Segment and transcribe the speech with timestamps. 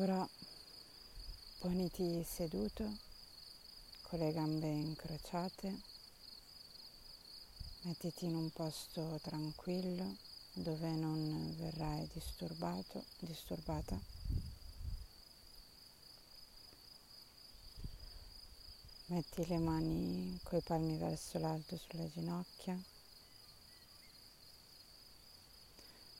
[0.00, 0.28] Ora
[1.58, 2.98] poniti seduto
[4.02, 5.80] con le gambe incrociate,
[7.80, 10.14] mettiti in un posto tranquillo
[10.52, 13.98] dove non verrai disturbato, disturbata.
[19.06, 22.80] Metti le mani coi palmi verso l'alto sulle ginocchia.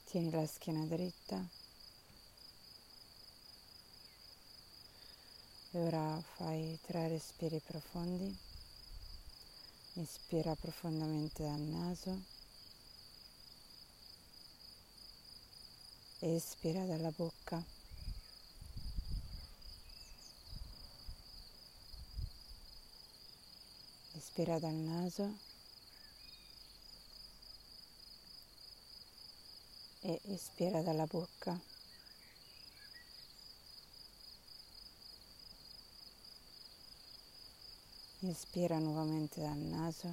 [0.06, 1.67] Tieni la schiena dritta.
[5.78, 8.36] E ora fai tre respiri profondi.
[9.94, 12.20] Inspira profondamente dal naso.
[16.18, 17.64] Espira dalla bocca.
[24.16, 25.32] Ispira dal naso
[30.02, 31.77] e espira dalla bocca.
[38.20, 40.12] Inspira nuovamente dal naso.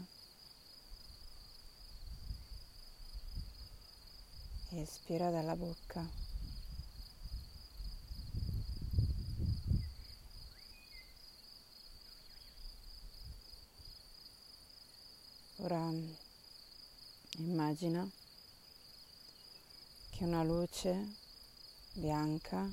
[4.70, 6.08] Espira dalla bocca.
[15.58, 15.92] Ora
[17.38, 18.08] immagina
[20.12, 21.16] che una luce
[21.94, 22.72] bianca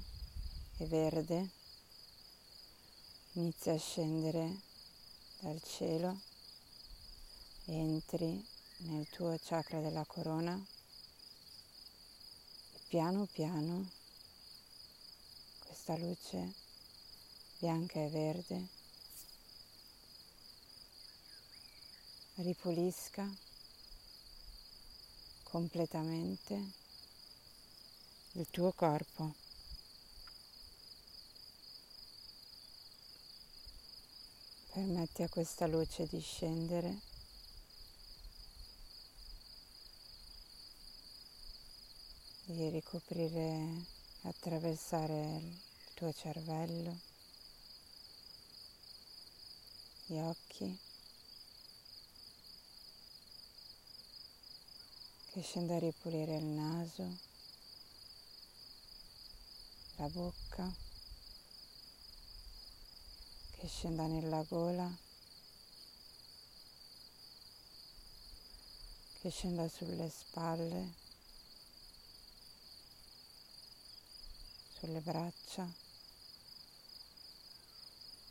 [0.77, 1.49] e verde
[3.33, 4.71] inizia a scendere
[5.43, 6.21] dal cielo,
[7.65, 8.47] entri
[8.83, 10.55] nel tuo chakra della corona
[12.73, 13.91] e piano piano
[15.59, 16.53] questa luce
[17.59, 18.69] bianca e verde
[22.37, 23.29] ripulisca
[25.43, 26.71] completamente
[28.35, 29.42] il tuo corpo.
[34.73, 36.99] Permetti a questa luce di scendere.
[42.47, 43.85] Di ricoprire,
[44.23, 45.59] attraversare il
[45.93, 46.99] tuo cervello,
[50.07, 50.79] gli occhi,
[55.33, 57.19] che scende a ripulire il naso,
[59.97, 60.92] la bocca
[63.63, 64.91] che scenda nella gola,
[69.21, 70.95] che scenda sulle spalle,
[74.81, 75.73] sulle braccia,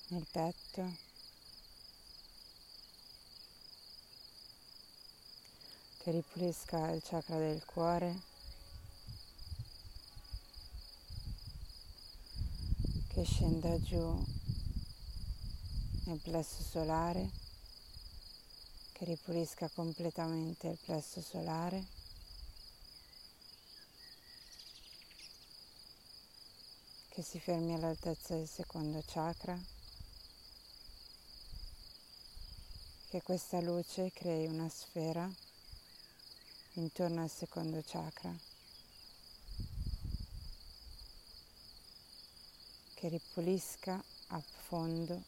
[0.08, 0.98] nel petto.
[6.00, 8.22] Che ripulisca il chakra del cuore.
[13.14, 14.31] Che scenda giù
[16.12, 17.30] nel plesso solare,
[18.92, 22.00] che ripulisca completamente il plesso solare.
[27.12, 29.60] che si fermi all'altezza del secondo chakra,
[33.10, 35.30] che questa luce crei una sfera
[36.76, 38.34] intorno al secondo chakra,
[42.94, 45.22] che ripulisca a fondo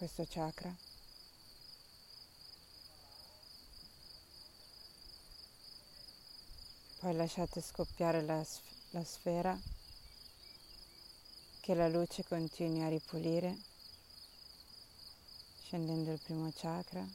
[0.00, 0.74] questo chakra.
[7.00, 8.42] Poi lasciate scoppiare la,
[8.92, 9.60] la sfera,
[11.60, 13.58] che la luce continui a ripulire,
[15.64, 17.06] scendendo il primo chakra,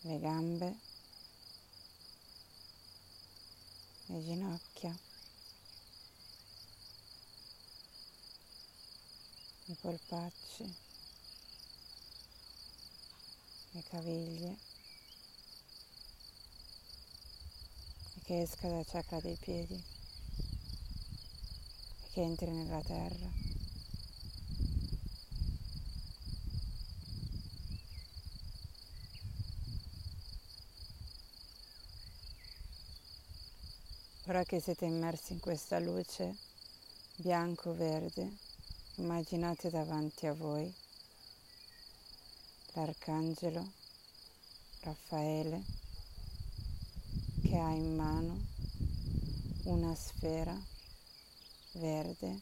[0.00, 0.78] le gambe,
[4.06, 5.09] le ginocchia.
[9.70, 10.74] I polpacci,
[13.70, 14.56] le caviglie
[18.16, 19.80] e che esca dal chakra dei piedi
[22.02, 23.30] e che entri nella terra.
[34.26, 36.36] Ora che siete immersi in questa luce
[37.16, 38.49] bianco-verde,
[39.00, 40.70] Immaginate davanti a voi
[42.74, 43.66] l'arcangelo
[44.80, 45.64] Raffaele
[47.40, 48.38] che ha in mano
[49.64, 50.54] una sfera
[51.72, 52.40] verde,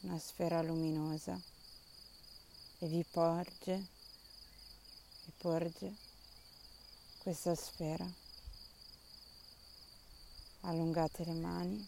[0.00, 1.38] una sfera luminosa
[2.78, 3.86] e vi porge,
[5.26, 5.94] vi porge
[7.18, 8.10] questa sfera.
[10.60, 11.86] Allungate le mani,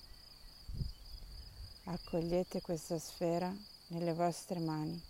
[1.91, 3.55] accogliete questa sfera
[3.89, 5.03] nelle vostre mani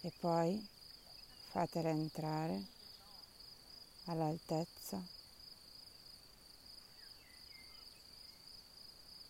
[0.00, 0.68] e poi
[1.50, 2.60] fatela entrare
[4.06, 5.00] all'altezza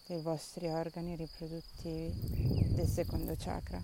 [0.06, 3.82] dei vostri organi riproduttivi del secondo chakra.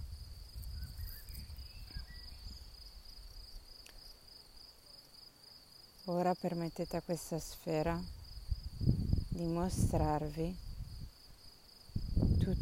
[6.05, 8.03] Ora permettete a questa sfera
[9.29, 10.69] di mostrarvi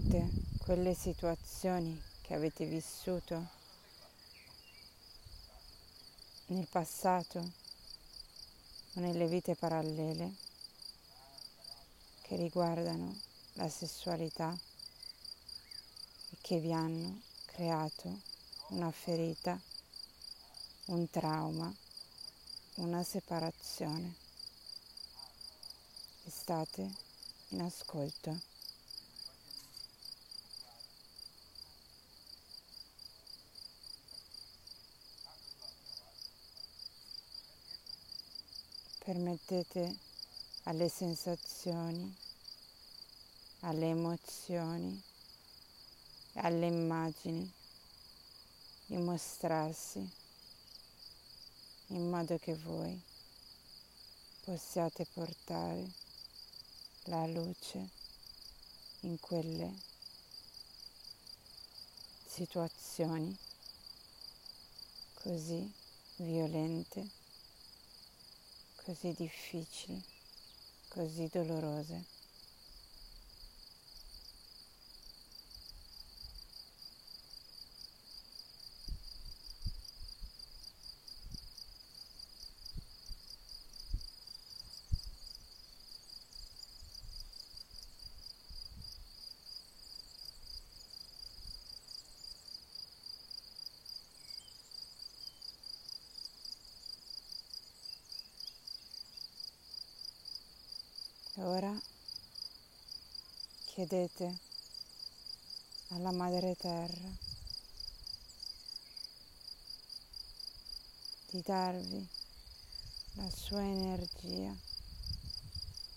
[0.08, 3.46] tutte quelle situazioni che avete vissuto
[6.46, 10.32] nel passato o nelle vite parallele
[12.22, 13.14] che riguardano
[13.54, 14.56] la sessualità
[16.30, 18.20] e che vi hanno creato
[18.68, 19.60] una ferita,
[20.86, 21.70] un trauma,
[22.76, 24.14] una separazione.
[26.24, 26.90] E state
[27.48, 28.56] in ascolto.
[39.08, 39.96] Permettete
[40.64, 42.14] alle sensazioni,
[43.60, 45.02] alle emozioni
[46.34, 47.50] alle immagini
[48.84, 50.06] di mostrarsi
[51.86, 53.00] in modo che voi
[54.44, 55.90] possiate portare
[57.04, 57.88] la luce
[59.00, 59.72] in quelle
[62.26, 63.34] situazioni
[65.14, 65.72] così
[66.16, 67.17] violente
[68.88, 70.02] così difficili,
[70.88, 72.17] così dolorose.
[101.38, 101.72] E ora
[103.66, 104.38] chiedete
[105.90, 107.08] alla Madre Terra
[111.30, 112.08] di darvi
[113.12, 114.52] la sua energia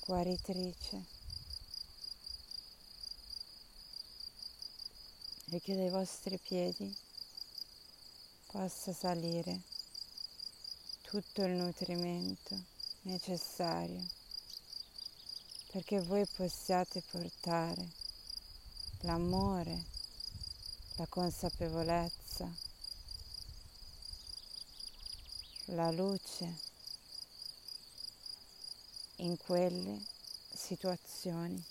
[0.06, 1.06] guaritrice.
[5.50, 6.96] E che dai vostri piedi
[8.46, 9.60] possa salire
[11.02, 12.56] tutto il nutrimento
[13.02, 14.21] necessario
[15.72, 17.88] perché voi possiate portare
[19.02, 19.86] l'amore,
[20.96, 22.54] la consapevolezza,
[25.68, 26.60] la luce
[29.18, 29.98] in quelle
[30.54, 31.64] situazioni,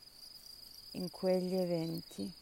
[0.93, 2.32] in quegli eventi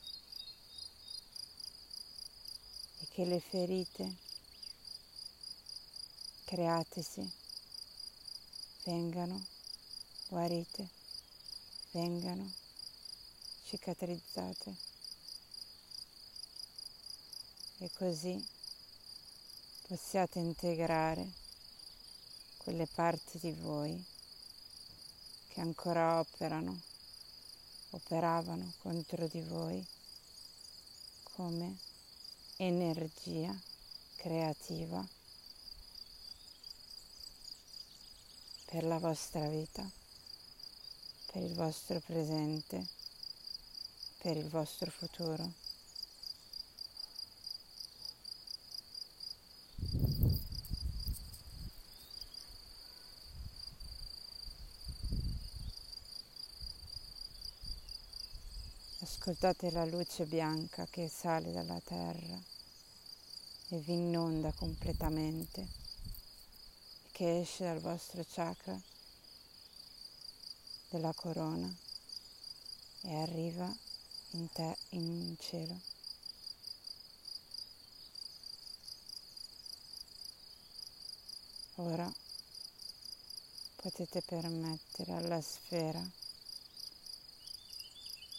[3.01, 4.15] e che le ferite
[6.45, 7.29] createsi
[8.85, 9.45] vengano
[10.29, 10.98] guarite
[11.91, 12.53] vengano
[13.65, 14.75] cicatrizzate.
[17.79, 18.45] E così
[19.87, 21.27] possiate integrare
[22.57, 24.05] quelle parti di voi
[25.49, 26.81] che ancora operano,
[27.91, 29.87] operavano contro di voi
[31.23, 31.77] come
[32.57, 33.57] energia
[34.17, 35.07] creativa
[38.67, 39.98] per la vostra vita
[41.31, 42.85] per il vostro presente,
[44.19, 45.67] per il vostro futuro.
[59.01, 62.41] Ascoltate la luce bianca che sale dalla terra
[63.69, 65.67] e vi inonda completamente
[67.13, 68.81] che esce dal vostro chakra
[70.89, 71.73] della corona
[73.03, 73.73] e arriva
[74.31, 75.81] in, te, in cielo.
[81.77, 82.13] Ora
[83.77, 86.05] potete permettere alla sfera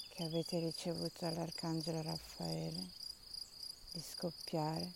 [0.10, 2.90] che avete ricevuto dall'Arcangelo Raffaele
[3.92, 4.92] di scoppiare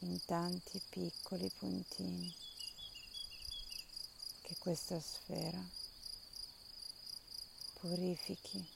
[0.00, 2.34] in tanti piccoli puntini
[4.42, 5.62] che questa sfera
[7.80, 8.66] purifichi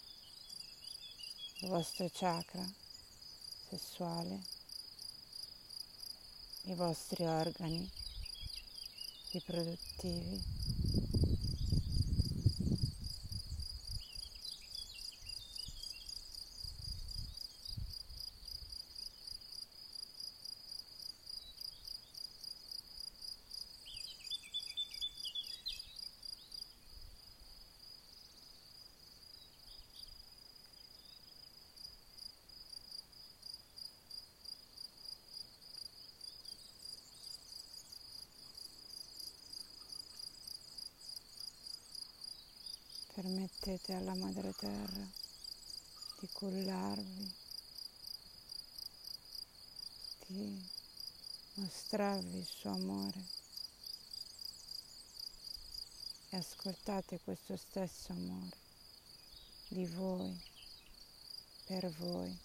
[1.60, 2.64] il vostro chakra
[3.68, 4.40] sessuale,
[6.62, 7.90] i vostri organi
[9.32, 10.61] riproduttivi
[43.22, 45.08] Permettete alla Madre Terra
[46.18, 47.32] di cullarvi,
[50.26, 50.68] di
[51.54, 53.24] mostrarvi il suo amore
[56.30, 58.56] e ascoltate questo stesso amore
[59.68, 60.36] di voi,
[61.66, 62.36] per voi.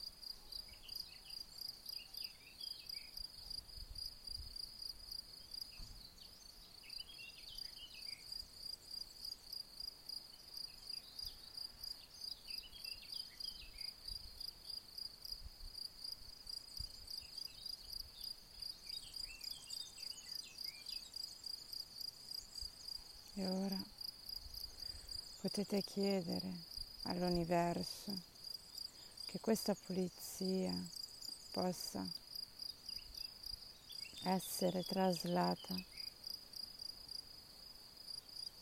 [23.40, 23.80] E ora
[25.42, 26.52] potete chiedere
[27.04, 28.12] all'universo
[29.28, 30.74] che questa pulizia
[31.52, 32.04] possa
[34.24, 35.76] essere traslata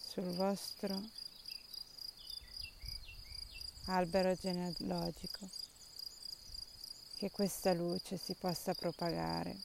[0.10, 1.02] sul vostro
[3.86, 5.50] albero genealogico,
[7.16, 9.56] che questa luce si possa propagare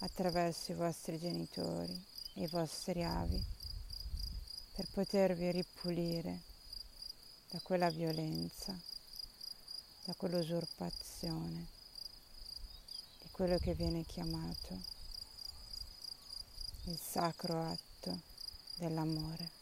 [0.00, 1.98] attraverso i vostri genitori
[2.34, 3.55] e i vostri avi
[4.76, 6.38] per potervi ripulire
[7.48, 8.78] da quella violenza,
[10.04, 11.66] da quell'usurpazione,
[13.22, 14.78] di quello che viene chiamato
[16.84, 18.20] il sacro atto
[18.74, 19.55] dell'amore.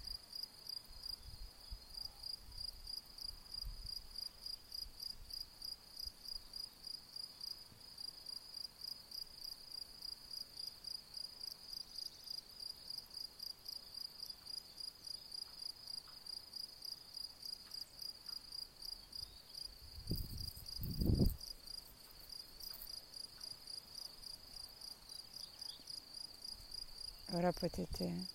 [27.35, 28.27] Ora potete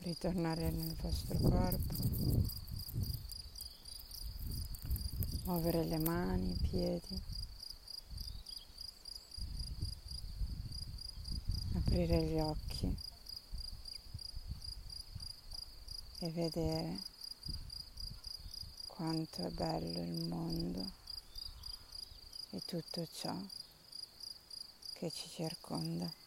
[0.00, 1.94] ritornare nel vostro corpo,
[5.44, 7.22] muovere le mani, i piedi,
[11.76, 12.94] aprire gli occhi
[16.18, 17.02] e vedere
[18.86, 20.92] quanto è bello il mondo
[22.50, 23.34] e tutto ciò
[24.92, 26.25] che ci circonda.